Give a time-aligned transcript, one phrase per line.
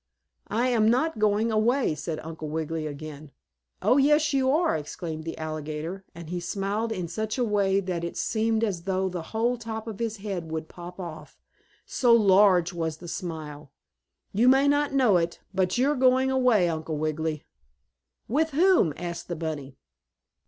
[0.47, 3.29] "I am not going away," said Uncle Wiggily again.
[3.83, 8.03] "Oh, yes you are!" exclaimed the alligator, and he smiled in such a way that
[8.03, 11.37] it seemed as though the whole top of his head would pop off,
[11.85, 13.71] so large was the smile.
[14.33, 17.45] "You may not know it, but you are going away, Uncle Wiggily."
[18.27, 19.77] "With whom?" asked the bunny.